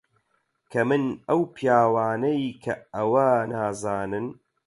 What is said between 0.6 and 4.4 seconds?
کەمن ئەو پیاوانەی کە ئەوە نازانن.